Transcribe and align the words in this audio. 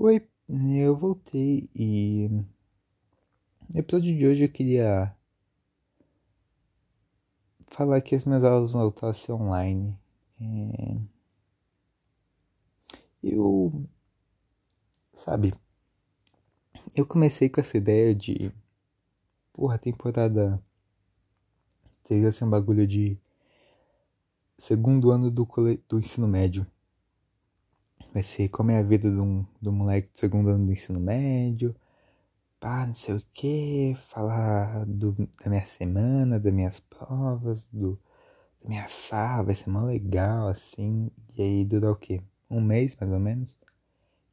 Oi, 0.00 0.24
eu 0.48 0.96
voltei 0.96 1.68
e 1.74 2.28
no 3.68 3.80
episódio 3.80 4.16
de 4.16 4.26
hoje 4.28 4.44
eu 4.44 4.48
queria 4.48 5.12
falar 7.66 8.00
que 8.00 8.14
as 8.14 8.24
minhas 8.24 8.44
aulas 8.44 8.70
vão 8.70 8.82
voltar 8.82 9.08
a 9.08 9.12
ser 9.12 9.32
online. 9.32 9.98
É... 10.40 11.00
Eu, 13.20 13.84
sabe, 15.14 15.52
eu 16.94 17.04
comecei 17.04 17.48
com 17.48 17.60
essa 17.60 17.76
ideia 17.76 18.14
de, 18.14 18.52
porra, 19.52 19.74
a 19.74 19.78
temporada 19.78 20.62
teria 22.04 22.30
ser 22.30 22.44
um 22.44 22.50
bagulho 22.50 22.86
de 22.86 23.18
segundo 24.56 25.10
ano 25.10 25.28
do, 25.28 25.44
cole... 25.44 25.82
do 25.88 25.98
ensino 25.98 26.28
médio. 26.28 26.64
Vai 28.12 28.22
ser 28.22 28.48
como 28.48 28.70
é 28.70 28.78
a 28.78 28.82
vida 28.82 29.10
de 29.10 29.20
um, 29.20 29.44
de 29.60 29.68
um 29.68 29.72
moleque 29.72 30.10
do 30.12 30.18
segundo 30.18 30.48
ano 30.48 30.66
do 30.66 30.72
ensino 30.72 30.98
médio. 30.98 31.74
Pá, 32.58 32.86
não 32.86 32.94
sei 32.94 33.16
o 33.16 33.22
que. 33.32 33.96
Falar 34.08 34.84
do, 34.86 35.12
da 35.42 35.50
minha 35.50 35.64
semana, 35.64 36.40
das 36.40 36.52
minhas 36.52 36.80
provas, 36.80 37.68
do, 37.72 37.98
da 38.62 38.68
minha 38.68 38.88
sala. 38.88 39.44
Vai 39.44 39.54
ser 39.54 39.70
mó 39.70 39.84
legal, 39.84 40.48
assim. 40.48 41.10
E 41.36 41.42
aí 41.42 41.64
dura 41.64 41.92
o 41.92 41.96
quê? 41.96 42.20
Um 42.50 42.60
mês, 42.60 42.96
mais 42.98 43.12
ou 43.12 43.20
menos. 43.20 43.54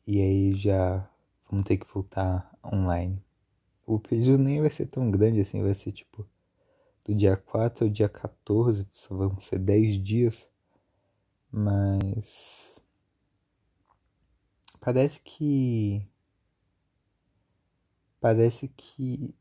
E 0.07 0.21
aí 0.21 0.55
já 0.55 1.07
vamos 1.49 1.65
ter 1.65 1.77
que 1.77 1.93
voltar 1.93 2.51
online. 2.65 3.21
O 3.85 3.99
período 3.99 4.41
nem 4.41 4.61
vai 4.61 4.69
ser 4.71 4.87
tão 4.87 5.11
grande 5.11 5.41
assim. 5.41 5.61
Vai 5.61 5.73
ser 5.73 5.91
tipo 5.91 6.25
do 7.05 7.13
dia 7.13 7.37
4 7.37 7.85
ao 7.85 7.91
dia 7.91 8.09
14. 8.09 8.87
Só 8.93 9.15
vão 9.15 9.37
ser 9.37 9.59
10 9.59 10.01
dias. 10.01 10.49
Mas 11.51 12.74
Parece 14.85 15.19
que. 15.19 16.07
Parece 18.21 18.67
que. 18.67 19.33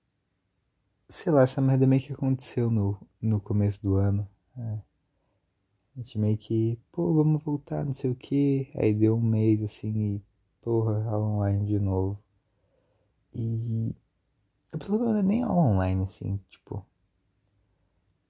Sei 1.06 1.30
lá, 1.30 1.42
essa 1.42 1.60
merda 1.60 1.86
meio 1.86 2.00
que 2.00 2.14
aconteceu 2.14 2.70
no, 2.70 2.98
no 3.20 3.38
começo 3.42 3.82
do 3.82 3.96
ano. 3.96 4.26
É. 4.56 4.62
A 5.96 6.00
gente 6.00 6.18
meio 6.18 6.38
que, 6.38 6.80
pô, 6.90 7.12
vamos 7.12 7.42
voltar, 7.44 7.84
não 7.84 7.92
sei 7.92 8.10
o 8.10 8.14
que. 8.14 8.72
Aí 8.74 8.94
deu 8.94 9.16
um 9.16 9.20
mês 9.20 9.62
assim 9.62 10.16
e, 10.16 10.22
porra, 10.62 10.94
online 11.14 11.66
de 11.66 11.78
novo. 11.78 12.18
E. 13.34 13.94
O 14.74 14.78
problema 14.78 15.12
não 15.12 15.20
é 15.20 15.22
nem 15.22 15.42
a 15.42 15.52
online, 15.52 16.04
assim, 16.04 16.40
tipo. 16.48 16.86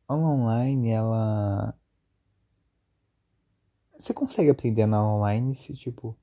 A 0.09 0.17
online, 0.17 0.91
ela. 0.91 1.79
Você 3.97 4.13
consegue 4.13 4.51
aprender 4.51 4.87
na 4.87 5.01
online 5.01 5.55
se, 5.55 5.75
tipo 5.75 6.19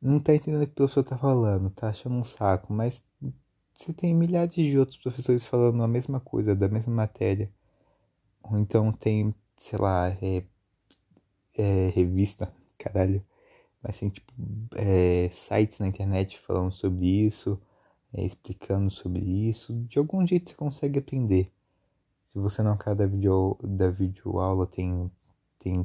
não 0.00 0.18
tá 0.18 0.34
entendendo 0.34 0.62
o 0.62 0.66
que 0.66 0.72
o 0.72 0.76
professor 0.76 1.04
tá 1.04 1.18
falando, 1.18 1.70
tá 1.70 1.88
achando 1.88 2.14
um 2.14 2.24
saco, 2.24 2.72
mas 2.72 3.04
você 3.74 3.92
tem 3.92 4.14
milhares 4.14 4.54
de 4.54 4.78
outros 4.78 4.98
professores 4.98 5.44
falando 5.46 5.82
a 5.82 5.88
mesma 5.88 6.20
coisa, 6.20 6.54
da 6.54 6.68
mesma 6.68 6.94
matéria. 6.94 7.50
Ou 8.42 8.58
então 8.58 8.92
tem, 8.92 9.34
sei 9.56 9.78
lá, 9.78 10.08
é, 10.22 10.44
é, 11.56 11.88
revista, 11.94 12.52
caralho, 12.78 13.24
mas 13.82 13.98
tem 13.98 14.08
tipo 14.08 14.32
é, 14.74 15.28
sites 15.30 15.78
na 15.78 15.88
internet 15.88 16.38
falando 16.40 16.72
sobre 16.72 17.06
isso, 17.06 17.60
é, 18.12 18.24
explicando 18.24 18.90
sobre 18.90 19.24
isso. 19.48 19.74
De 19.88 19.98
algum 19.98 20.26
jeito 20.26 20.50
você 20.50 20.56
consegue 20.56 20.98
aprender. 20.98 21.52
Se 22.26 22.38
você 22.38 22.62
não 22.62 22.70
é 22.70 22.74
um 22.74 22.76
cara 22.76 22.96
da 22.96 23.06
vídeo 23.06 23.58
da 23.62 23.90
videoaula, 23.90 24.66
tem, 24.66 25.10
tem 25.58 25.84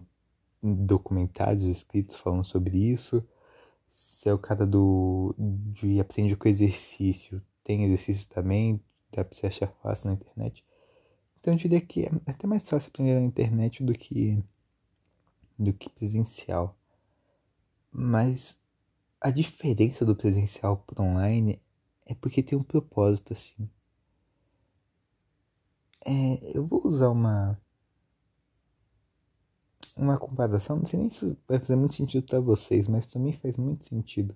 documentários 0.62 1.64
escritos 1.64 2.16
falando 2.18 2.46
sobre 2.46 2.78
isso 2.78 3.26
se 3.96 4.28
é 4.28 4.34
o 4.34 4.38
cara 4.38 4.68
do 4.68 5.34
de 5.38 6.02
aprende 6.02 6.36
com 6.36 6.50
exercício, 6.50 7.42
tem 7.64 7.86
exercício 7.86 8.28
também, 8.28 8.84
dá 9.10 9.24
pra 9.24 9.34
você 9.34 9.48
achar 9.48 9.68
fácil 9.82 10.10
na 10.10 10.16
internet. 10.16 10.66
Então 11.40 11.54
eu 11.54 11.58
diria 11.58 11.80
que 11.80 12.04
é 12.04 12.12
até 12.26 12.46
mais 12.46 12.68
fácil 12.68 12.90
aprender 12.90 13.16
na 13.16 13.26
internet 13.26 13.82
do 13.84 13.94
que 13.94 14.44
do 15.58 15.72
que 15.74 15.90
presencial. 15.90 16.78
Mas 17.90 18.60
a 19.22 19.32
diferença 19.32 20.06
do 20.06 20.14
presencial 20.14 20.84
para 20.86 21.02
online 21.02 21.62
é 22.06 22.14
porque 22.14 22.44
tem 22.44 22.58
um 22.58 22.64
propósito 22.64 23.32
assim. 23.32 23.70
É, 26.06 26.58
eu 26.58 26.68
vou 26.68 26.86
usar 26.86 27.10
uma 27.10 27.58
uma 29.96 30.18
comparação, 30.18 30.78
não 30.78 30.86
sei 30.86 31.00
nem 31.00 31.10
se 31.10 31.38
vai 31.48 31.60
fazer 31.60 31.76
muito 31.76 31.94
sentido 31.94 32.26
para 32.28 32.40
vocês, 32.40 32.88
mas 32.88 33.06
para 33.06 33.20
mim 33.20 33.32
faz 33.34 33.58
muito 33.58 33.86
sentido. 33.86 34.36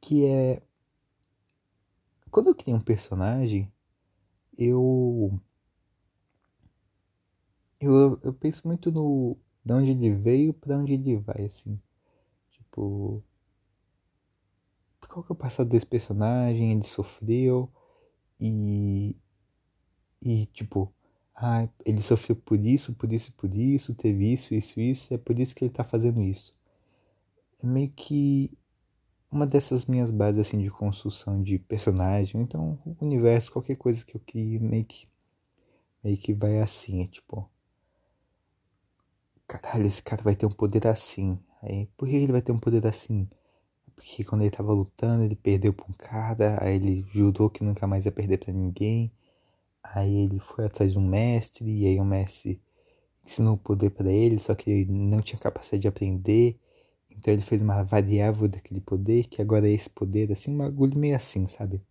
Que 0.00 0.26
é. 0.26 0.62
Quando 2.30 2.48
eu 2.48 2.54
crio 2.54 2.76
um 2.76 2.80
personagem, 2.80 3.72
eu. 4.56 5.40
Eu, 7.80 8.18
eu 8.22 8.32
penso 8.34 8.66
muito 8.66 8.92
no. 8.92 9.36
De 9.64 9.72
onde 9.72 9.90
ele 9.90 10.14
veio 10.14 10.54
para 10.54 10.76
onde 10.78 10.94
ele 10.94 11.16
vai, 11.16 11.44
assim. 11.46 11.80
Tipo. 12.50 13.22
Qual 15.08 15.24
que 15.24 15.32
é 15.32 15.34
o 15.34 15.36
passado 15.36 15.68
desse 15.70 15.86
personagem? 15.86 16.72
Ele 16.72 16.82
sofreu. 16.84 17.70
E. 18.40 19.16
E, 20.20 20.46
tipo 20.46 20.92
ah, 21.40 21.68
ele 21.84 22.02
sofreu 22.02 22.36
por 22.36 22.58
isso, 22.58 22.92
por 22.94 23.12
isso, 23.12 23.32
por 23.32 23.54
isso, 23.54 23.94
teve 23.94 24.32
isso, 24.32 24.54
isso, 24.54 24.80
isso, 24.80 25.14
é 25.14 25.18
por 25.18 25.38
isso 25.38 25.54
que 25.54 25.64
ele 25.64 25.72
tá 25.72 25.84
fazendo 25.84 26.22
isso. 26.22 26.52
É 27.62 27.66
meio 27.66 27.90
que 27.90 28.50
uma 29.30 29.46
dessas 29.46 29.86
minhas 29.86 30.10
bases 30.10 30.40
assim 30.46 30.58
de 30.60 30.70
construção 30.70 31.42
de 31.42 31.58
personagem, 31.58 32.40
então 32.42 32.78
o 32.86 32.96
universo, 33.04 33.52
qualquer 33.52 33.76
coisa 33.76 34.04
que 34.04 34.16
eu 34.16 34.20
crie, 34.26 34.58
meio 34.58 34.84
que 34.84 35.08
meio 36.04 36.16
que 36.18 36.32
vai 36.34 36.60
assim, 36.60 37.02
é 37.02 37.06
tipo 37.06 37.48
caralho, 39.48 39.86
esse 39.86 40.02
cara 40.02 40.22
vai 40.22 40.36
ter 40.36 40.46
um 40.46 40.50
poder 40.50 40.86
assim. 40.86 41.38
Aí, 41.62 41.86
por 41.96 42.08
que 42.08 42.14
ele 42.16 42.32
vai 42.32 42.42
ter 42.42 42.52
um 42.52 42.58
poder 42.58 42.86
assim? 42.86 43.28
Porque 43.96 44.24
quando 44.24 44.42
ele 44.42 44.50
tava 44.50 44.72
lutando, 44.72 45.24
ele 45.24 45.36
perdeu 45.36 45.72
pra 45.72 45.86
um 45.88 45.92
cara, 45.94 46.58
aí 46.62 46.76
ele 46.76 47.06
jurou 47.12 47.50
que 47.50 47.64
nunca 47.64 47.86
mais 47.86 48.06
ia 48.06 48.12
perder 48.12 48.38
para 48.38 48.52
ninguém. 48.52 49.12
Aí 49.94 50.14
ele 50.16 50.38
foi 50.38 50.66
atrás 50.66 50.92
de 50.92 50.98
um 50.98 51.06
mestre, 51.06 51.64
e 51.70 51.86
aí 51.86 51.98
o 52.00 52.04
mestre 52.04 52.60
ensinou 53.24 53.54
o 53.54 53.58
poder 53.58 53.90
para 53.90 54.10
ele, 54.10 54.38
só 54.38 54.54
que 54.54 54.70
ele 54.70 54.92
não 54.92 55.20
tinha 55.20 55.38
capacidade 55.38 55.82
de 55.82 55.88
aprender. 55.88 56.58
Então 57.10 57.32
ele 57.32 57.42
fez 57.42 57.62
uma 57.62 57.82
variável 57.82 58.48
daquele 58.48 58.80
poder, 58.80 59.24
que 59.24 59.42
agora 59.42 59.68
é 59.68 59.72
esse 59.72 59.90
poder, 59.90 60.30
assim, 60.32 60.52
um 60.54 60.58
bagulho 60.58 60.98
meio 60.98 61.16
assim, 61.16 61.46
sabe? 61.46 61.82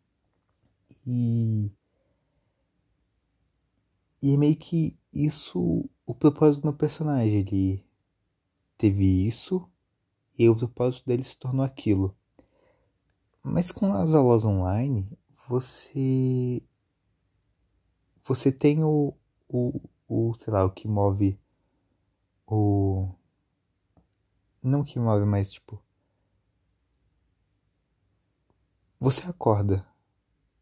E. 1.05 1.71
E 4.21 4.33
é 4.33 4.37
meio 4.37 4.55
que 4.55 4.97
isso 5.13 5.87
o 6.05 6.13
propósito 6.15 6.61
do 6.61 6.65
meu 6.67 6.77
personagem. 6.77 7.35
Ele 7.39 7.83
teve 8.77 9.27
isso, 9.27 9.67
e 10.37 10.49
o 10.49 10.55
propósito 10.55 11.05
dele 11.05 11.23
se 11.23 11.37
tornou 11.37 11.65
aquilo. 11.65 12.15
Mas 13.43 13.71
com 13.71 13.91
as 13.93 14.13
aulas 14.13 14.45
online, 14.45 15.07
você 15.47 16.61
você 18.27 18.51
tem 18.51 18.83
o, 18.83 19.13
o, 19.47 19.79
o, 20.07 20.33
sei 20.39 20.53
lá, 20.53 20.65
o 20.65 20.71
que 20.71 20.87
move 20.87 21.39
o. 22.47 23.09
Não 24.63 24.83
que 24.83 24.99
move, 24.99 25.25
mas 25.25 25.51
tipo. 25.51 25.81
Você 28.99 29.27
acorda. 29.27 29.85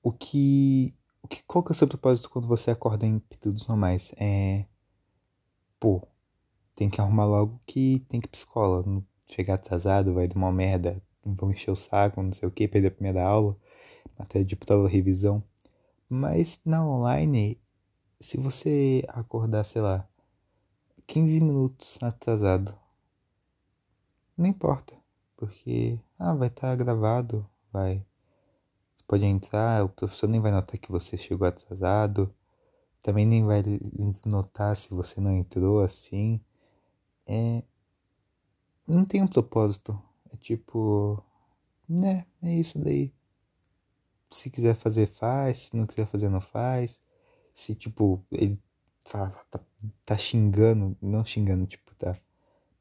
O 0.03 0.11
que. 0.11 0.95
O 1.21 1.27
que 1.27 1.43
qual 1.43 1.63
que 1.63 1.71
é 1.71 1.73
o 1.73 1.75
seu 1.75 1.87
propósito 1.87 2.29
quando 2.29 2.47
você 2.47 2.71
acorda 2.71 3.05
em 3.05 3.19
períodos 3.19 3.67
normais? 3.67 4.13
É. 4.17 4.65
Pô, 5.79 6.07
tem 6.75 6.89
que 6.89 7.01
arrumar 7.01 7.25
logo 7.25 7.61
que 7.65 7.99
tem 8.09 8.19
que 8.19 8.27
ir 8.27 8.29
pra 8.29 8.37
escola. 8.37 8.83
Não 8.85 9.05
chegar 9.27 9.55
atrasado, 9.55 10.13
vai 10.13 10.27
dar 10.27 10.35
uma 10.35 10.51
merda. 10.51 11.01
Vão 11.23 11.51
encher 11.51 11.72
o 11.72 11.75
saco, 11.75 12.22
não 12.22 12.34
sei 12.34 12.47
o 12.47 12.51
que, 12.51 12.67
perder 12.67 12.90
a 12.90 12.91
primeira 12.91 13.23
aula, 13.23 13.57
matéria 14.17 14.45
de 14.45 14.55
prova, 14.55 14.87
revisão. 14.87 15.43
Mas 16.09 16.61
na 16.63 16.85
online, 16.85 17.59
se 18.19 18.37
você 18.37 19.03
acordar, 19.07 19.63
sei 19.63 19.81
lá, 19.81 20.07
15 21.07 21.41
minutos 21.41 21.97
atrasado, 22.02 22.78
não 24.37 24.46
importa, 24.46 24.96
porque 25.35 25.99
ah, 26.19 26.34
vai 26.35 26.47
estar 26.47 26.69
tá 26.69 26.75
gravado, 26.75 27.47
vai. 27.72 28.05
Você 28.96 29.03
pode 29.07 29.25
entrar, 29.25 29.84
o 29.84 29.90
professor 29.90 30.28
nem 30.28 30.40
vai 30.40 30.52
notar 30.52 30.78
que 30.78 30.91
você 30.91 31.17
chegou 31.17 31.47
atrasado, 31.47 32.34
também 33.02 33.25
nem 33.25 33.43
vai 33.43 33.63
notar 34.25 34.78
se 34.78 34.90
você 34.91 35.19
não 35.19 35.31
entrou 35.31 35.81
assim. 35.81 36.40
É. 37.25 37.63
Não 38.87 39.05
tem 39.05 39.23
um 39.23 39.28
propósito. 39.28 39.99
É 40.31 40.37
tipo. 40.37 41.23
Né, 41.87 42.25
é 42.41 42.53
isso 42.53 42.79
daí 42.79 43.15
se 44.29 44.49
quiser 44.49 44.75
fazer, 44.75 45.07
faz. 45.07 45.69
Se 45.69 45.77
não 45.77 45.85
quiser 45.85 46.07
fazer, 46.07 46.29
não 46.29 46.41
faz. 46.41 47.01
Se, 47.53 47.75
tipo, 47.75 48.25
ele 48.31 48.59
tá, 49.11 49.29
tá, 49.51 49.59
tá 50.05 50.17
xingando, 50.17 50.97
não 51.01 51.23
xingando, 51.25 51.66
tipo, 51.67 51.93
tá. 51.95 52.17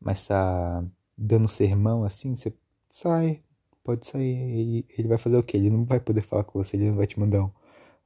Mas 0.01 0.27
tá 0.27 0.85
dando 1.17 1.49
sermão 1.49 2.05
assim, 2.05 2.35
você 2.37 2.53
sai, 2.89 3.43
pode 3.85 4.07
sair. 4.07 4.87
Ele, 4.99 5.09
vai 5.09 5.19
fazer 5.19 5.37
o 5.39 5.43
quê? 5.43 5.57
Ele 5.57 5.71
não 5.71 5.85
vai 5.85 6.01
poder 6.01 6.23
falar 6.23 6.45
com 6.45 6.63
você, 6.63 6.77
ele 6.77 6.91
não 6.91 6.97
vai 6.97 7.07
te 7.07 7.19
mandar 7.21 7.45
um, 7.45 7.51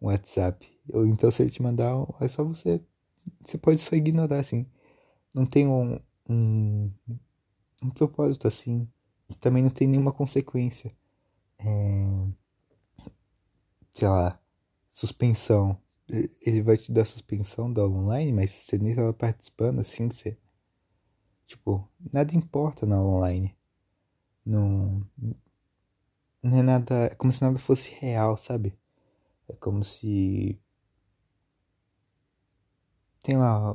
um 0.03 0.09
WhatsApp. 0.09 0.71
Ou 0.93 1.07
então 1.07 1.31
se 1.31 1.43
ele 1.43 1.51
te 1.51 1.63
mandar, 1.63 1.95
é 2.21 2.29
só 2.29 2.45
você. 2.45 2.81
Você 3.43 3.59
pode 3.59 3.81
só 3.81 3.97
ignorar, 3.97 4.41
assim. 4.41 4.67
Não 5.35 5.47
tem 5.47 5.67
um, 5.67 5.99
um, 6.29 6.91
um 7.83 7.91
propósito 7.91 8.49
assim. 8.49 8.89
E 9.29 9.35
também 9.35 9.63
não 9.63 9.71
tem 9.71 9.89
nenhuma 9.89 10.13
consequência. 10.13 10.93
É, 11.59 11.98
sei 13.99 14.09
lá, 14.09 14.39
suspensão. 14.91 15.77
Ele 16.09 16.63
vai 16.63 16.77
te 16.77 16.93
dar 16.93 17.05
suspensão 17.05 17.73
da 17.73 17.85
online, 17.85 18.33
mas 18.33 18.51
você 18.53 18.79
nem 18.79 18.91
estava 18.91 19.13
participando 19.13 19.81
assim, 19.81 20.09
você. 20.09 20.39
Tipo, 21.47 21.87
nada 22.13 22.35
importa 22.37 22.87
na 22.87 23.01
online. 23.03 23.57
Não. 24.47 25.03
Não 26.43 26.59
é 26.59 26.63
nada. 26.63 26.95
É 27.07 27.15
como 27.17 27.33
se 27.33 27.43
nada 27.43 27.59
fosse 27.59 27.91
real, 27.91 28.37
sabe? 28.37 28.79
É 29.49 29.55
como 29.55 29.83
se. 29.85 30.59
Tem 33.23 33.37
lá 33.37 33.75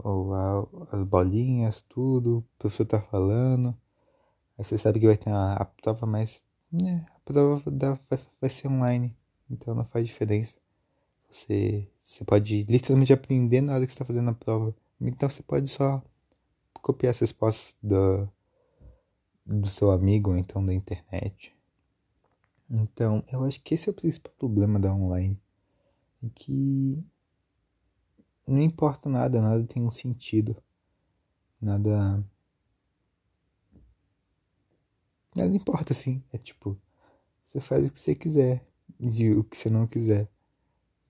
as 0.92 1.04
bolinhas, 1.04 1.82
tudo, 1.82 2.40
o 2.40 2.42
professor 2.58 2.86
tá 2.86 3.02
falando. 3.02 3.78
Aí 4.58 4.66
você 4.66 4.78
sabe 4.78 5.00
que 5.00 5.08
vai 5.08 5.18
ter 5.18 5.32
a, 5.32 5.56
a 5.56 5.66
prova, 5.66 6.06
mas. 6.08 6.42
Né, 6.72 7.06
a 7.16 7.20
prova 7.20 7.70
da, 7.70 8.00
vai, 8.10 8.20
vai 8.42 8.50
ser 8.50 8.68
online. 8.70 9.16
Então 9.50 9.76
não 9.76 9.86
faz 9.86 10.08
diferença. 10.08 10.58
Você, 11.30 11.88
você 12.02 12.24
pode 12.24 12.64
literalmente 12.64 13.12
aprender 13.12 13.62
na 13.62 13.74
hora 13.74 13.86
que 13.86 13.92
está 13.92 14.06
fazendo 14.06 14.30
a 14.30 14.34
prova. 14.34 14.76
Então 15.02 15.30
você 15.30 15.42
pode 15.44 15.70
só 15.70 16.02
copiar 16.74 17.12
as 17.12 17.20
respostas 17.20 17.76
do, 17.82 18.30
do 19.46 19.68
seu 19.68 19.92
amigo 19.92 20.32
ou 20.32 20.38
então 20.38 20.64
da 20.64 20.74
internet. 20.74 21.56
Então, 22.70 23.24
eu 23.32 23.44
acho 23.44 23.62
que 23.62 23.74
esse 23.74 23.90
é 23.90 23.92
o 23.92 23.96
principal 23.96 24.34
problema 24.38 24.80
da 24.80 24.94
online. 24.94 25.40
É 26.24 26.30
que 26.34 27.04
não 28.48 28.60
importa 28.62 29.10
nada, 29.10 29.42
nada 29.42 29.64
tem 29.66 29.84
um 29.84 29.92
sentido. 29.92 30.56
Nada. 31.62 32.24
Nada 35.36 35.56
importa 35.56 35.94
assim. 35.94 36.24
É 36.32 36.38
tipo, 36.38 36.80
você 37.44 37.60
faz 37.60 37.88
o 37.88 37.92
que 37.92 38.00
você 38.00 38.16
quiser 38.16 38.66
e 39.04 39.32
o 39.34 39.44
que 39.44 39.58
você 39.58 39.70
não 39.70 39.86
quiser. 39.86 40.30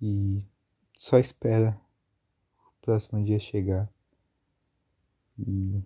E 0.01 0.44
só 0.98 1.18
espera 1.18 1.80
o 2.60 2.81
próximo 2.81 3.24
dia 3.24 3.40
chegar. 3.40 3.92
E. 5.38 5.84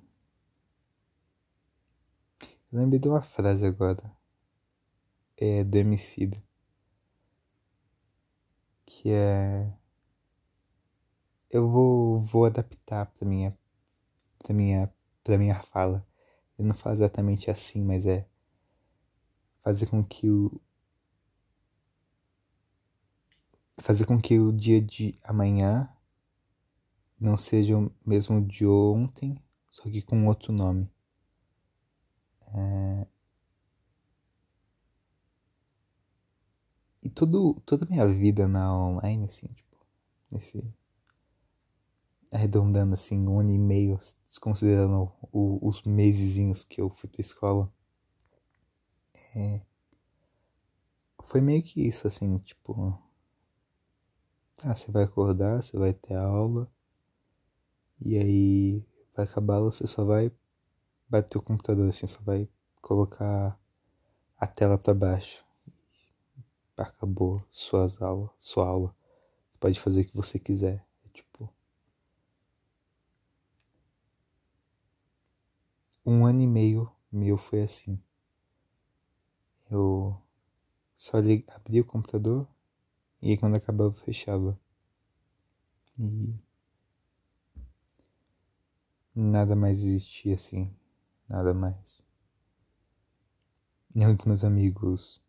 Eu 2.71 2.79
lembrei 2.79 2.99
de 2.99 3.07
uma 3.07 3.21
frase 3.21 3.65
agora. 3.65 4.15
É 5.35 5.63
do 5.63 5.75
Emicida. 5.77 6.41
Que 8.85 9.11
é. 9.11 9.73
Eu 11.49 11.69
vou, 11.69 12.19
vou 12.21 12.45
adaptar 12.45 13.05
pra 13.05 13.27
minha, 13.27 13.57
pra 14.39 14.53
minha, 14.53 14.93
pra 15.23 15.37
minha 15.37 15.61
fala. 15.63 16.05
Eu 16.57 16.65
não 16.65 16.73
falo 16.73 16.95
exatamente 16.95 17.51
assim, 17.51 17.83
mas 17.83 18.05
é 18.05 18.27
fazer 19.61 19.87
com 19.87 20.03
que 20.03 20.29
o, 20.29 20.61
fazer 23.79 24.05
com 24.05 24.19
que 24.19 24.39
o 24.39 24.51
dia 24.51 24.81
de 24.81 25.15
amanhã 25.23 25.89
não 27.19 27.37
seja 27.37 27.77
o 27.77 27.91
mesmo 28.05 28.41
de 28.45 28.65
ontem, 28.65 29.41
só 29.71 29.83
que 29.83 30.01
com 30.01 30.27
outro 30.27 30.51
nome. 30.53 30.89
É... 32.53 33.07
E 37.01 37.09
tudo, 37.09 37.61
toda 37.65 37.85
a 37.85 37.89
minha 37.89 38.07
vida 38.07 38.47
na 38.47 38.73
online, 38.73 39.25
assim, 39.25 39.47
tipo, 39.47 39.77
nesse. 40.31 40.73
Arredondando 42.31 42.93
assim, 42.93 43.25
um 43.25 43.39
ano 43.39 43.51
e 43.51 43.57
meio, 43.57 43.99
desconsiderando 44.27 45.11
o, 45.31 45.65
os 45.65 45.83
mesezinhos 45.83 46.65
que 46.65 46.81
eu 46.81 46.89
fui 46.89 47.09
pra 47.09 47.21
escola. 47.21 47.71
É... 49.35 49.61
Foi 51.23 51.39
meio 51.41 51.63
que 51.63 51.85
isso, 51.87 52.07
assim, 52.07 52.37
tipo 52.39 53.06
ah, 54.63 54.75
você 54.75 54.91
vai 54.91 55.03
acordar, 55.03 55.61
você 55.61 55.77
vai 55.77 55.93
ter 55.93 56.15
aula. 56.15 56.69
E 57.99 58.17
aí 58.17 58.83
vai 59.15 59.25
acabar, 59.25 59.59
você 59.59 59.85
só 59.87 60.03
vai 60.03 60.31
bater 61.09 61.37
o 61.37 61.41
computador 61.41 61.89
assim, 61.89 62.07
só 62.07 62.19
vai 62.21 62.47
colocar 62.81 63.59
a 64.37 64.47
tela 64.47 64.77
para 64.77 64.93
baixo. 64.93 65.43
Acabou 66.75 67.43
suas 67.51 68.01
aulas, 68.01 68.29
sua 68.39 68.67
aula. 68.67 68.95
Você 69.51 69.57
pode 69.59 69.79
fazer 69.79 70.01
o 70.01 70.05
que 70.05 70.15
você 70.15 70.37
quiser. 70.37 70.85
É 71.05 71.09
tipo 71.09 71.49
um 76.05 76.25
ano 76.25 76.41
e 76.41 76.47
meio 76.47 76.91
meu 77.11 77.37
foi 77.37 77.61
assim. 77.61 77.99
Eu 79.69 80.19
só 80.95 81.17
abri 81.17 81.81
o 81.81 81.85
computador, 81.85 82.47
e 83.21 83.37
quando 83.37 83.55
acabava, 83.55 83.93
fechava. 83.93 84.59
E 85.97 86.35
nada 89.15 89.55
mais 89.55 89.79
existia 89.79 90.35
assim. 90.35 90.73
Nada 91.27 91.53
mais. 91.53 92.05
Nenhum 93.93 94.15
dos 94.15 94.25
meus 94.25 94.43
amigos 94.43 95.21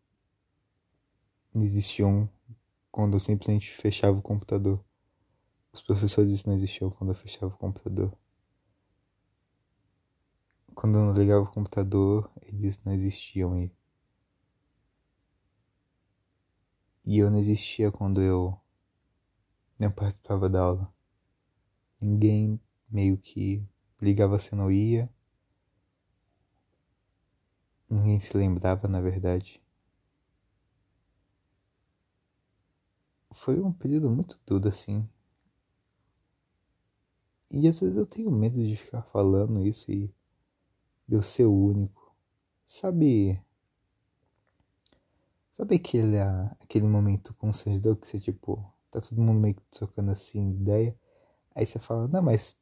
existiam 1.54 2.28
quando 2.90 3.14
eu 3.14 3.20
simplesmente 3.20 3.70
fechava 3.70 4.18
o 4.18 4.22
computador. 4.22 4.84
Os 5.72 5.80
professores 5.80 6.44
não 6.44 6.54
existiam 6.54 6.90
quando 6.90 7.10
eu 7.10 7.14
fechava 7.14 7.54
o 7.54 7.58
computador. 7.58 8.12
Quando 10.74 10.98
eu 10.98 11.06
não 11.06 11.12
ligava 11.12 11.44
o 11.44 11.52
computador, 11.52 12.30
eles 12.42 12.78
não 12.84 12.92
existiam. 12.92 13.58
E 13.58 13.72
E 17.10 17.20
eu 17.20 17.30
não 17.30 17.38
existia 17.38 17.90
quando 17.90 18.20
eu 18.20 18.60
não 19.80 19.90
participava 19.90 20.46
da 20.46 20.60
aula. 20.60 20.94
Ninguém 21.98 22.60
meio 22.86 23.16
que 23.16 23.66
ligava 23.98 24.38
se 24.38 24.54
não 24.54 24.70
ia. 24.70 25.08
Ninguém 27.88 28.20
se 28.20 28.36
lembrava, 28.36 28.86
na 28.88 29.00
verdade. 29.00 29.64
Foi 33.30 33.58
um 33.58 33.72
período 33.72 34.10
muito 34.10 34.38
duro 34.46 34.68
assim. 34.68 35.08
E 37.50 37.66
às 37.66 37.80
vezes 37.80 37.96
eu 37.96 38.04
tenho 38.04 38.30
medo 38.30 38.62
de 38.62 38.76
ficar 38.76 39.00
falando 39.00 39.66
isso 39.66 39.90
e 39.90 40.14
de 41.08 41.14
eu 41.14 41.22
ser 41.22 41.46
o 41.46 41.54
único. 41.54 42.14
Sabe 42.66 43.42
Sabe 45.58 45.74
aquele, 45.74 46.16
aquele 46.60 46.86
momento 46.86 47.34
constrangedor 47.34 47.96
que 47.96 48.06
você, 48.06 48.20
tipo, 48.20 48.64
tá 48.92 49.00
todo 49.00 49.20
mundo 49.20 49.40
meio 49.40 49.56
que 49.56 49.62
trocando 49.72 50.12
assim 50.12 50.52
ideia, 50.52 50.96
aí 51.52 51.66
você 51.66 51.80
fala, 51.80 52.06
não, 52.06 52.22
mas 52.22 52.56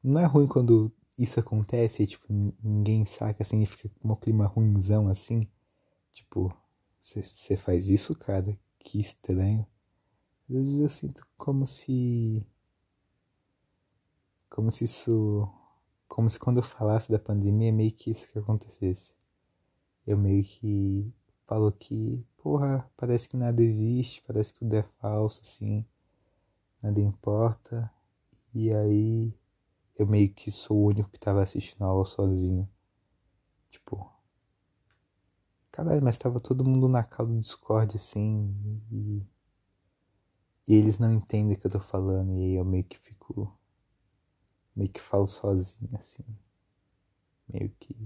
não 0.00 0.20
é 0.20 0.26
ruim 0.26 0.46
quando 0.46 0.92
isso 1.18 1.40
acontece 1.40 2.04
e, 2.04 2.06
tipo, 2.06 2.24
ninguém 2.62 3.04
saca 3.04 3.42
assim 3.42 3.62
e 3.62 3.66
fica 3.66 3.90
com 3.98 4.12
um 4.12 4.14
clima 4.14 4.46
ruimzão 4.46 5.08
assim? 5.08 5.50
Tipo, 6.12 6.56
você 7.00 7.56
faz 7.56 7.88
isso, 7.88 8.14
cara? 8.14 8.56
Que 8.78 9.00
estranho. 9.00 9.66
Às 10.48 10.54
vezes 10.54 10.78
eu 10.78 10.88
sinto 10.88 11.26
como 11.36 11.66
se. 11.66 12.46
Como 14.48 14.70
se 14.70 14.84
isso. 14.84 15.48
Como 16.06 16.30
se 16.30 16.38
quando 16.38 16.58
eu 16.58 16.62
falasse 16.62 17.10
da 17.10 17.18
pandemia, 17.18 17.72
meio 17.72 17.92
que 17.92 18.12
isso 18.12 18.30
que 18.32 18.38
acontecesse. 18.38 19.12
Eu 20.06 20.16
meio 20.16 20.44
que 20.44 21.12
falou 21.50 21.72
que, 21.72 22.24
porra, 22.36 22.88
parece 22.96 23.28
que 23.28 23.36
nada 23.36 23.60
existe, 23.60 24.22
parece 24.22 24.52
que 24.52 24.60
tudo 24.60 24.76
é 24.76 24.84
falso, 25.00 25.40
assim, 25.40 25.84
nada 26.80 27.00
importa. 27.00 27.92
E 28.54 28.72
aí 28.72 29.34
eu 29.96 30.06
meio 30.06 30.32
que 30.32 30.48
sou 30.52 30.76
o 30.76 30.86
único 30.86 31.10
que 31.10 31.18
tava 31.18 31.42
assistindo 31.42 31.82
a 31.82 31.88
aula 31.88 32.04
sozinho. 32.04 32.70
Tipo. 33.68 34.08
Caralho, 35.72 36.02
mas 36.04 36.16
tava 36.18 36.38
todo 36.38 36.64
mundo 36.64 36.88
na 36.88 37.02
cal 37.02 37.26
do 37.26 37.40
Discord, 37.40 37.96
assim, 37.96 38.54
e. 38.92 39.26
E 40.68 40.74
eles 40.74 41.00
não 41.00 41.12
entendem 41.12 41.56
o 41.56 41.58
que 41.58 41.66
eu 41.66 41.70
tô 41.70 41.80
falando, 41.80 42.32
e 42.32 42.44
aí 42.44 42.54
eu 42.54 42.64
meio 42.64 42.84
que 42.84 42.96
fico. 42.98 43.52
Meio 44.76 44.90
que 44.90 45.00
falo 45.00 45.26
sozinho, 45.26 45.90
assim. 45.98 46.24
Meio 47.48 47.70
que. 47.80 47.96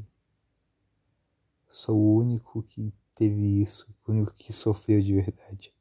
Sou 1.69 1.99
o 1.99 2.17
único 2.19 2.63
que 2.63 2.93
teve 3.15 3.63
isso, 3.63 3.87
o 4.07 4.13
único 4.13 4.35
que 4.35 4.53
sofreu 4.53 5.01
de 5.01 5.15
verdade. 5.15 5.73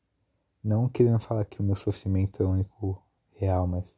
Não 0.63 0.87
querendo 0.87 1.19
falar 1.19 1.45
que 1.45 1.59
o 1.59 1.63
meu 1.63 1.75
sofrimento 1.75 2.41
é 2.41 2.45
o 2.45 2.51
único 2.51 3.03
real, 3.33 3.67
mas. 3.67 3.95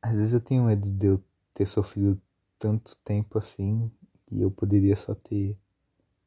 Às 0.00 0.16
vezes 0.16 0.32
eu 0.32 0.40
tenho 0.40 0.64
medo 0.64 0.90
de 0.90 1.06
eu 1.06 1.22
ter 1.52 1.66
sofrido 1.66 2.20
tanto 2.58 2.96
tempo 2.98 3.38
assim, 3.38 3.90
E 4.30 4.40
eu 4.42 4.50
poderia 4.50 4.96
só 4.96 5.14
ter 5.14 5.58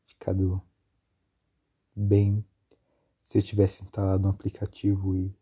ficado 0.05 0.61
bem 1.95 2.45
se 3.23 3.37
eu 3.37 3.41
tivesse 3.41 3.83
instalado 3.83 4.27
um 4.27 4.31
aplicativo 4.31 5.15
e, 5.15 5.35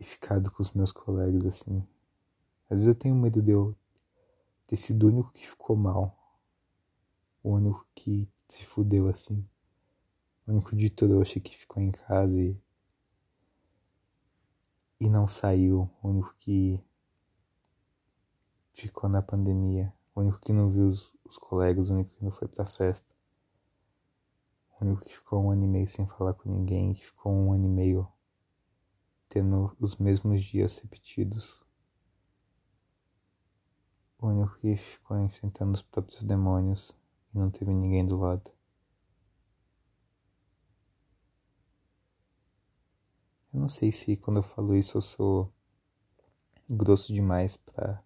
e 0.00 0.04
ficado 0.04 0.50
com 0.50 0.62
os 0.62 0.72
meus 0.72 0.90
colegas 0.90 1.44
assim. 1.44 1.86
Às 2.70 2.78
vezes 2.78 2.86
eu 2.86 2.94
tenho 2.94 3.14
medo 3.14 3.42
de 3.42 3.52
eu 3.52 3.76
ter 4.66 4.76
sido 4.76 5.04
o 5.04 5.10
único 5.10 5.32
que 5.32 5.46
ficou 5.46 5.76
mal. 5.76 6.16
O 7.42 7.50
único 7.50 7.86
que 7.94 8.28
se 8.48 8.64
fudeu 8.66 9.08
assim. 9.08 9.46
O 10.46 10.52
único 10.52 10.74
de 10.74 10.90
trouxa 10.90 11.40
que 11.40 11.56
ficou 11.56 11.82
em 11.82 11.90
casa 11.90 12.40
e, 12.40 12.60
e 15.00 15.08
não 15.08 15.28
saiu. 15.28 15.90
O 16.02 16.08
único 16.08 16.34
que 16.38 16.80
ficou 18.72 19.08
na 19.08 19.22
pandemia. 19.22 19.92
O 20.14 20.20
único 20.20 20.40
que 20.40 20.52
não 20.52 20.70
viu 20.70 20.86
os, 20.86 21.14
os 21.24 21.38
colegas, 21.38 21.90
o 21.90 21.94
único 21.94 22.10
que 22.10 22.24
não 22.24 22.30
foi 22.30 22.48
pra 22.48 22.66
festa. 22.66 23.14
O 24.78 24.84
único 24.84 25.04
que 25.04 25.14
ficou 25.14 25.44
um 25.44 25.50
ano 25.50 25.64
e 25.64 25.68
meio 25.68 25.86
sem 25.86 26.06
falar 26.06 26.34
com 26.34 26.50
ninguém, 26.50 26.92
que 26.92 27.04
ficou 27.04 27.32
um 27.32 27.52
ano 27.52 27.66
e 27.66 27.70
meio 27.70 28.08
tendo 29.28 29.76
os 29.80 29.96
mesmos 29.96 30.42
dias 30.42 30.78
repetidos. 30.78 31.65
O 34.18 34.28
único 34.28 34.58
que 34.58 34.76
ficou 34.76 35.18
enfrentando 35.18 35.72
os 35.72 35.82
próprios 35.82 36.22
demônios 36.22 36.96
e 37.34 37.38
não 37.38 37.50
teve 37.50 37.72
ninguém 37.72 38.04
do 38.04 38.16
lado. 38.16 38.50
Eu 43.52 43.60
não 43.60 43.68
sei 43.68 43.92
se 43.92 44.16
quando 44.16 44.38
eu 44.38 44.42
falo 44.42 44.76
isso 44.76 44.98
eu 44.98 45.02
sou 45.02 45.52
grosso 46.68 47.12
demais 47.12 47.56
pra 47.56 48.02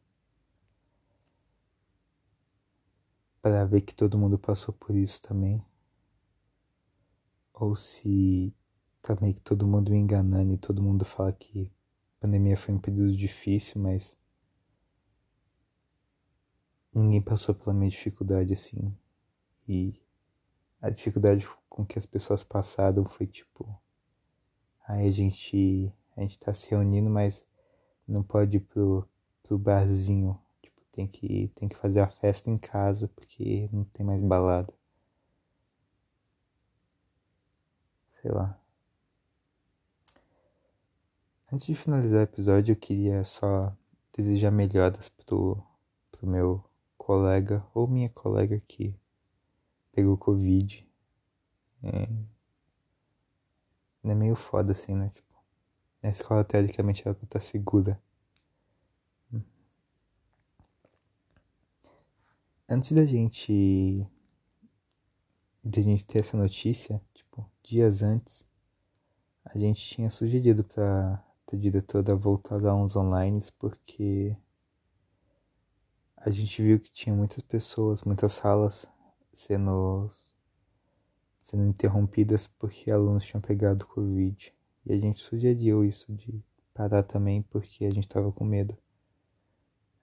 para 3.42 3.64
ver 3.64 3.80
que 3.80 3.94
todo 3.94 4.18
mundo 4.18 4.38
passou 4.38 4.74
por 4.74 4.94
isso 4.94 5.22
também. 5.22 5.64
Ou 7.54 7.74
se 7.74 8.54
tá 9.00 9.16
meio 9.20 9.34
que 9.34 9.40
todo 9.40 9.66
mundo 9.66 9.90
me 9.90 9.98
enganando 9.98 10.52
e 10.52 10.58
todo 10.58 10.82
mundo 10.82 11.04
fala 11.04 11.32
que 11.32 11.72
a 12.18 12.26
pandemia 12.26 12.56
foi 12.56 12.74
um 12.74 12.78
período 12.78 13.16
difícil, 13.16 13.80
mas 13.80 14.19
ninguém 16.94 17.20
passou 17.20 17.54
pela 17.54 17.74
minha 17.74 17.90
dificuldade 17.90 18.52
assim. 18.52 18.94
E 19.68 20.00
a 20.80 20.90
dificuldade 20.90 21.48
com 21.68 21.84
que 21.84 21.98
as 21.98 22.06
pessoas 22.06 22.42
passaram 22.42 23.04
foi 23.04 23.26
tipo. 23.26 23.78
Aí 24.86 25.06
a 25.06 25.10
gente. 25.10 25.92
A 26.16 26.20
gente 26.22 26.38
tá 26.38 26.52
se 26.52 26.68
reunindo, 26.70 27.08
mas 27.08 27.46
não 28.06 28.22
pode 28.22 28.58
ir 28.58 28.60
pro, 28.60 29.08
pro 29.42 29.58
barzinho 29.58 30.38
tem 30.92 31.06
que, 31.06 31.48
tem 31.54 31.68
que 31.68 31.76
fazer 31.76 32.00
a 32.00 32.08
festa 32.08 32.50
em 32.50 32.58
casa 32.58 33.08
porque 33.08 33.68
não 33.72 33.84
tem 33.84 34.04
mais 34.04 34.20
balada. 34.20 34.72
Sei 38.10 38.30
lá. 38.30 38.58
Antes 41.52 41.66
de 41.66 41.74
finalizar 41.74 42.20
o 42.20 42.24
episódio, 42.24 42.72
eu 42.72 42.76
queria 42.76 43.24
só 43.24 43.74
desejar 44.16 44.50
melhoras 44.50 45.08
pro, 45.08 45.62
pro 46.12 46.26
meu 46.26 46.64
colega 47.00 47.66
ou 47.72 47.88
minha 47.88 48.10
colega 48.10 48.60
que 48.60 48.94
pegou 49.90 50.18
Covid. 50.18 50.86
É, 51.82 52.08
é 54.04 54.14
meio 54.14 54.36
foda 54.36 54.72
assim, 54.72 54.94
né? 54.94 55.10
Tipo, 55.14 55.34
a 56.02 56.10
escola 56.10 56.44
teoricamente 56.44 57.02
ela 57.06 57.16
tá 57.26 57.40
segura. 57.40 58.00
Antes 62.68 62.92
da 62.92 63.04
gente. 63.04 64.06
de 65.64 65.80
a 65.80 65.82
gente 65.82 66.06
ter 66.06 66.20
essa 66.20 66.36
notícia, 66.36 67.02
tipo, 67.14 67.50
dias 67.62 68.02
antes, 68.02 68.46
a 69.44 69.58
gente 69.58 69.82
tinha 69.82 70.10
sugerido 70.10 70.62
pra, 70.64 71.24
a 71.50 71.56
diretora 71.56 72.14
voltar 72.14 72.64
a 72.64 72.70
aulas 72.70 72.94
online 72.94 73.40
porque 73.58 74.36
a 76.20 76.30
gente 76.30 76.62
viu 76.62 76.78
que 76.78 76.92
tinha 76.92 77.14
muitas 77.14 77.42
pessoas, 77.42 78.02
muitas 78.02 78.32
salas 78.32 78.86
sendo, 79.32 80.10
sendo 81.38 81.64
interrompidas 81.64 82.46
porque 82.46 82.90
alunos 82.90 83.24
tinham 83.24 83.40
pegado 83.40 83.86
Covid. 83.86 84.54
E 84.84 84.92
a 84.92 84.98
gente 84.98 85.20
sugeriu 85.20 85.82
isso 85.82 86.12
de 86.14 86.44
parar 86.74 87.02
também 87.02 87.42
porque 87.42 87.86
a 87.86 87.90
gente 87.90 88.04
estava 88.04 88.30
com 88.30 88.44
medo. 88.44 88.76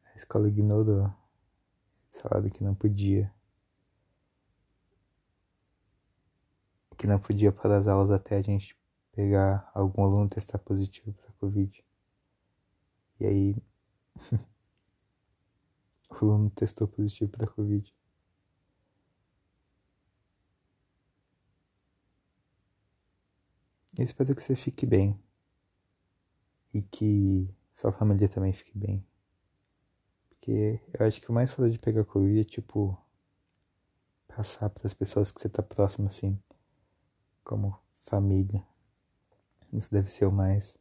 A 0.05 0.15
escola 0.15 0.47
ignorou 0.47 1.13
falaram 2.09 2.49
que 2.49 2.63
não 2.63 2.73
podia. 2.73 3.31
Que 6.97 7.05
não 7.05 7.19
podia 7.19 7.51
para 7.51 7.77
as 7.77 7.87
aulas 7.87 8.09
até 8.09 8.37
a 8.37 8.41
gente 8.41 8.75
pegar 9.11 9.69
algum 9.71 10.03
aluno 10.03 10.27
testar 10.27 10.57
positivo 10.57 11.13
para 11.13 11.31
Covid. 11.33 11.85
E 13.19 13.25
aí. 13.25 13.55
o 16.09 16.15
aluno 16.15 16.49
testou 16.49 16.87
positivo 16.87 17.31
para 17.31 17.47
Covid. 17.47 17.93
Eu 23.97 24.03
espero 24.03 24.35
que 24.35 24.41
você 24.41 24.55
fique 24.55 24.85
bem. 24.85 25.19
E 26.73 26.81
que 26.81 27.49
sua 27.73 27.91
família 27.91 28.29
também 28.29 28.53
fique 28.53 28.77
bem. 28.77 29.05
Porque 30.29 30.79
eu 30.93 31.05
acho 31.05 31.19
que 31.19 31.29
o 31.29 31.33
mais 31.33 31.51
foda 31.51 31.69
de 31.69 31.79
pegar 31.79 32.05
Covid 32.05 32.39
é, 32.39 32.43
tipo, 32.43 32.95
passar 34.27 34.69
para 34.69 34.85
as 34.85 34.93
pessoas 34.93 35.31
que 35.31 35.41
você 35.41 35.49
tá 35.49 35.63
próximo, 35.63 36.07
assim, 36.07 36.39
como 37.43 37.77
família. 37.91 38.63
Isso 39.73 39.91
deve 39.91 40.09
ser 40.09 40.25
o 40.25 40.31
mais. 40.31 40.77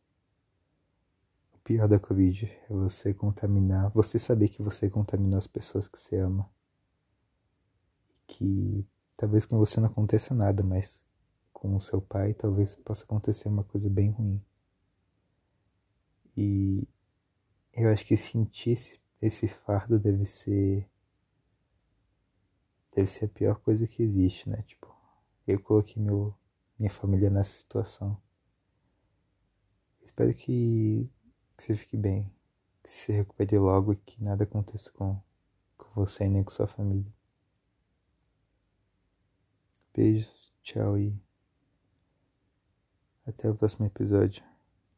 Pior 1.66 1.88
da 1.88 1.98
Covid 1.98 2.46
é 2.46 2.72
você 2.72 3.12
contaminar, 3.12 3.90
você 3.90 4.20
saber 4.20 4.48
que 4.48 4.62
você 4.62 4.88
contaminou 4.88 5.36
as 5.36 5.48
pessoas 5.48 5.88
que 5.88 5.98
você 5.98 6.16
ama. 6.16 6.48
E 8.08 8.14
que 8.24 8.86
talvez 9.16 9.44
com 9.44 9.58
você 9.58 9.80
não 9.80 9.88
aconteça 9.88 10.32
nada, 10.32 10.62
mas 10.62 11.04
com 11.52 11.74
o 11.74 11.80
seu 11.80 12.00
pai 12.00 12.34
talvez 12.34 12.76
possa 12.76 13.02
acontecer 13.02 13.48
uma 13.48 13.64
coisa 13.64 13.90
bem 13.90 14.12
ruim. 14.12 14.40
E 16.36 16.86
eu 17.74 17.90
acho 17.90 18.06
que 18.06 18.16
sentir 18.16 18.70
esse 18.70 19.00
esse 19.20 19.48
fardo 19.48 19.98
deve 19.98 20.24
ser 20.24 20.88
deve 22.94 23.08
ser 23.08 23.24
a 23.24 23.28
pior 23.28 23.56
coisa 23.56 23.88
que 23.88 24.04
existe, 24.04 24.48
né? 24.48 24.62
Tipo, 24.62 24.94
eu 25.44 25.60
coloquei 25.60 26.00
meu 26.00 26.32
minha 26.78 26.92
família 26.92 27.28
nessa 27.28 27.58
situação. 27.58 28.16
Espero 30.00 30.32
que, 30.32 31.10
que 31.56 31.64
você 31.64 31.76
fique 31.76 31.96
bem, 31.96 32.30
que 32.82 32.90
se 32.90 33.12
recupere 33.12 33.58
logo 33.58 33.92
e 33.92 33.96
que 33.96 34.22
nada 34.22 34.44
aconteça 34.44 34.90
com, 34.92 35.20
com 35.76 35.88
você 35.94 36.28
nem 36.28 36.44
com 36.44 36.50
sua 36.50 36.66
família. 36.66 37.10
Beijos, 39.94 40.52
tchau 40.62 40.98
e 40.98 41.18
até 43.26 43.50
o 43.50 43.54
próximo 43.54 43.86
episódio. 43.86 44.55